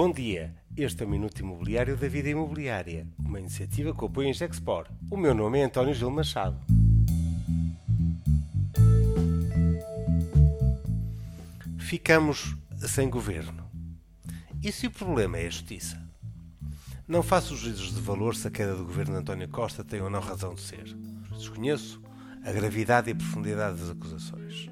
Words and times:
Bom 0.00 0.12
dia, 0.12 0.54
este 0.76 1.02
é 1.02 1.06
o 1.06 1.08
Minuto 1.08 1.40
Imobiliário 1.40 1.96
da 1.96 2.06
Vida 2.06 2.28
Imobiliária, 2.28 3.04
uma 3.18 3.40
iniciativa 3.40 3.92
que 3.92 4.04
apoia 4.04 4.30
a 4.30 4.32
Gexpor. 4.32 4.86
O 5.10 5.16
meu 5.16 5.34
nome 5.34 5.58
é 5.58 5.64
António 5.64 5.92
Gil 5.92 6.08
Machado. 6.08 6.56
Ficamos 11.80 12.54
sem 12.76 13.10
governo. 13.10 13.68
E 14.62 14.70
se 14.70 14.86
o 14.86 14.90
problema 14.92 15.36
é 15.36 15.48
a 15.48 15.50
justiça? 15.50 16.00
Não 17.08 17.20
faço 17.20 17.56
juízos 17.56 17.92
de 17.92 18.00
valor 18.00 18.36
se 18.36 18.46
a 18.46 18.52
queda 18.52 18.76
do 18.76 18.84
governo 18.84 19.14
de 19.14 19.18
António 19.22 19.48
Costa 19.48 19.82
tem 19.82 20.00
ou 20.00 20.08
não 20.08 20.20
razão 20.20 20.54
de 20.54 20.60
ser. 20.60 20.96
Desconheço 21.36 22.00
a 22.44 22.52
gravidade 22.52 23.10
e 23.10 23.14
a 23.14 23.16
profundidade 23.16 23.80
das 23.80 23.90
acusações. 23.90 24.70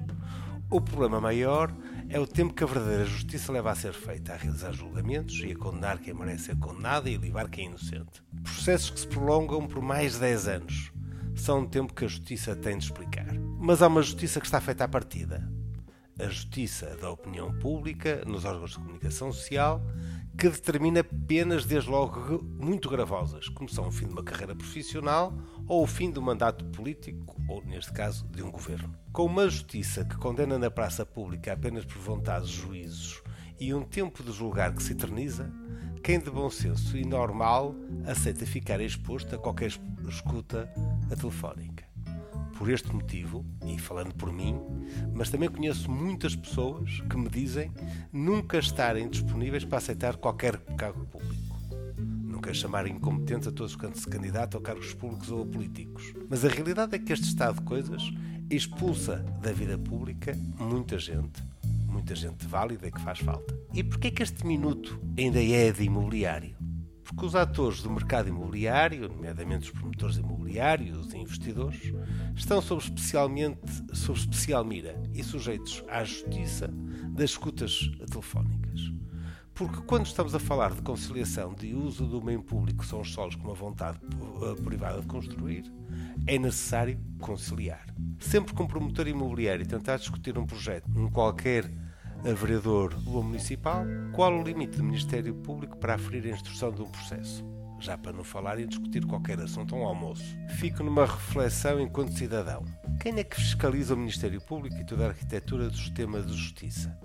O 0.69 0.81
problema 0.81 1.21
maior 1.21 1.73
é 2.09 2.19
o 2.19 2.27
tempo 2.27 2.53
que 2.53 2.61
a 2.61 2.67
verdadeira 2.67 3.05
justiça 3.05 3.53
leva 3.53 3.71
a 3.71 3.75
ser 3.75 3.93
feita, 3.93 4.33
a 4.33 4.35
realizar 4.35 4.73
julgamentos 4.73 5.39
e 5.39 5.53
a 5.53 5.57
condenar 5.57 5.97
quem 5.97 6.13
merece 6.13 6.47
ser 6.47 6.59
condenado 6.59 7.07
e 7.07 7.15
a 7.15 7.17
livrar 7.17 7.49
quem 7.49 7.67
é 7.67 7.69
inocente. 7.69 8.21
Processos 8.43 8.89
que 8.89 8.99
se 8.99 9.07
prolongam 9.07 9.65
por 9.65 9.81
mais 9.81 10.15
de 10.15 10.19
10 10.19 10.47
anos. 10.49 10.91
São 11.37 11.59
um 11.59 11.65
tempo 11.65 11.93
que 11.93 12.03
a 12.03 12.07
justiça 12.07 12.53
tem 12.53 12.77
de 12.77 12.83
explicar. 12.83 13.33
Mas 13.57 13.81
há 13.81 13.87
uma 13.87 14.01
justiça 14.01 14.41
que 14.41 14.45
está 14.45 14.59
feita 14.59 14.83
à 14.83 14.89
partida. 14.89 15.49
A 16.19 16.25
justiça 16.25 16.97
da 16.97 17.11
opinião 17.11 17.57
pública 17.59 18.23
nos 18.27 18.43
órgãos 18.43 18.71
de 18.71 18.77
comunicação 18.77 19.31
social 19.31 19.81
que 20.37 20.47
determina 20.49 21.03
penas, 21.03 21.65
desde 21.65 21.89
logo, 21.89 22.43
muito 22.43 22.89
gravosas, 22.89 23.49
como 23.49 23.67
são 23.67 23.87
o 23.87 23.91
fim 23.91 24.05
de 24.05 24.13
uma 24.13 24.23
carreira 24.23 24.55
profissional 24.55 25.33
ou 25.67 25.83
o 25.83 25.87
fim 25.87 26.11
do 26.11 26.21
mandato 26.21 26.63
político, 26.65 27.35
ou, 27.49 27.63
neste 27.65 27.91
caso, 27.91 28.27
de 28.27 28.43
um 28.43 28.51
governo. 28.51 28.93
Com 29.11 29.25
uma 29.25 29.49
justiça 29.49 30.05
que 30.05 30.15
condena 30.15 30.59
na 30.59 30.69
praça 30.69 31.03
pública 31.03 31.53
apenas 31.53 31.85
por 31.85 31.97
vontades 31.97 32.49
juízos 32.49 33.23
e 33.59 33.73
um 33.73 33.83
tempo 33.83 34.23
de 34.23 34.31
julgar 34.31 34.75
que 34.75 34.83
se 34.83 34.91
eterniza, 34.91 35.51
quem 36.03 36.19
de 36.19 36.29
bom 36.29 36.51
senso 36.51 36.95
e 36.95 37.03
normal 37.03 37.73
aceita 38.05 38.45
ficar 38.45 38.79
exposto 38.79 39.33
a 39.33 39.39
qualquer 39.39 39.71
escuta 40.07 40.71
a 41.11 41.15
telefónica 41.15 41.86
por 42.57 42.69
este 42.69 42.91
motivo, 42.93 43.45
e 43.65 43.77
falando 43.77 44.13
por 44.15 44.31
mim, 44.31 44.59
mas 45.13 45.29
também 45.29 45.49
conheço 45.49 45.89
muitas 45.89 46.35
pessoas 46.35 47.01
que 47.09 47.17
me 47.17 47.29
dizem 47.29 47.71
nunca 48.11 48.57
estarem 48.57 49.09
disponíveis 49.09 49.63
para 49.63 49.77
aceitar 49.77 50.17
qualquer 50.17 50.57
cargo 50.77 51.05
público. 51.05 51.57
Nunca 51.97 52.53
chamarem 52.53 52.95
incompetentes 52.95 53.47
a 53.47 53.51
todos 53.51 53.75
que 53.75 53.99
se 53.99 54.07
candidatam 54.07 54.59
a 54.59 54.63
cargos 54.63 54.93
públicos 54.93 55.29
ou 55.31 55.43
a 55.43 55.45
políticos. 55.45 56.13
Mas 56.29 56.45
a 56.45 56.49
realidade 56.49 56.95
é 56.95 56.99
que 56.99 57.13
este 57.13 57.27
estado 57.27 57.59
de 57.59 57.65
coisas 57.65 58.03
expulsa 58.49 59.17
da 59.41 59.51
vida 59.51 59.77
pública 59.77 60.37
muita 60.59 60.97
gente, 60.97 61.43
muita 61.87 62.15
gente 62.15 62.45
válida 62.45 62.89
que 62.89 63.01
faz 63.01 63.19
falta. 63.19 63.57
E 63.73 63.83
porquê 63.83 64.11
que 64.11 64.23
este 64.23 64.45
minuto 64.45 64.99
ainda 65.17 65.43
é 65.43 65.71
de 65.71 65.83
imobiliário? 65.83 66.56
Porque 67.07 67.25
os 67.25 67.35
atores 67.35 67.81
do 67.81 67.89
mercado 67.89 68.27
imobiliário, 68.27 69.07
nomeadamente 69.07 69.71
os 69.71 69.71
promotores 69.71 70.17
imobiliários 70.17 71.13
e 71.13 71.17
investidores, 71.17 71.93
estão 72.35 72.61
sob, 72.61 72.83
especialmente, 72.83 73.59
sob 73.93 74.19
especial 74.19 74.65
mira 74.65 75.01
e 75.13 75.23
sujeitos 75.23 75.83
à 75.87 76.03
justiça 76.03 76.67
das 77.11 77.31
escutas 77.31 77.89
telefónicas. 78.11 78.91
Porque 79.53 79.81
quando 79.87 80.05
estamos 80.05 80.35
a 80.35 80.39
falar 80.39 80.73
de 80.73 80.81
conciliação 80.81 81.53
de 81.53 81.73
uso 81.73 82.05
do 82.05 82.19
bem 82.19 82.39
público, 82.39 82.81
que 82.81 82.85
são 82.85 82.99
os 82.99 83.11
solos 83.11 83.35
com 83.35 83.45
uma 83.45 83.55
vontade 83.55 83.99
eh, 84.03 84.61
privada 84.61 84.99
de 84.99 85.07
construir, 85.07 85.63
é 86.27 86.37
necessário 86.37 86.99
conciliar. 87.19 87.87
Sempre 88.19 88.53
que 88.53 88.61
um 88.61 88.67
promotor 88.67 89.07
imobiliário 89.07 89.65
tentar 89.65 89.95
discutir 89.95 90.37
um 90.37 90.45
projeto, 90.45 90.87
um 90.93 91.09
qualquer 91.09 91.71
a 92.25 92.33
vereador 92.33 92.95
ou 93.05 93.23
municipal, 93.23 93.85
qual 94.13 94.33
o 94.33 94.43
limite 94.43 94.77
do 94.77 94.83
Ministério 94.83 95.33
Público 95.35 95.77
para 95.77 95.95
aferir 95.95 96.25
a 96.25 96.35
instrução 96.35 96.71
de 96.71 96.81
um 96.81 96.89
processo? 96.89 97.45
Já 97.79 97.97
para 97.97 98.11
não 98.11 98.23
falar 98.23 98.59
em 98.59 98.67
discutir 98.67 99.05
qualquer 99.05 99.39
assunto 99.39 99.75
ao 99.75 99.83
almoço. 99.83 100.23
Fico 100.57 100.83
numa 100.83 101.05
reflexão 101.05 101.79
enquanto 101.79 102.17
cidadão. 102.17 102.65
Quem 102.99 103.19
é 103.19 103.23
que 103.23 103.35
fiscaliza 103.35 103.93
o 103.93 103.97
Ministério 103.97 104.41
Público 104.41 104.77
e 104.77 104.85
toda 104.85 105.05
a 105.05 105.09
arquitetura 105.09 105.69
do 105.69 105.77
sistema 105.77 106.21
de 106.21 106.33
justiça? 106.35 106.97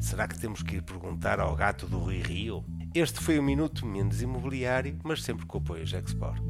Será 0.00 0.26
que 0.26 0.38
temos 0.38 0.62
que 0.62 0.76
ir 0.76 0.82
perguntar 0.82 1.38
ao 1.38 1.54
gato 1.54 1.86
do 1.86 1.98
Rui 1.98 2.20
Rio? 2.20 2.64
Este 2.92 3.20
foi 3.20 3.38
o 3.38 3.42
Minuto 3.42 3.86
Menos 3.86 4.20
Imobiliário, 4.20 4.98
mas 5.04 5.22
sempre 5.22 5.46
com 5.46 5.58
apoio 5.58 5.86
Gexport. 5.86 6.42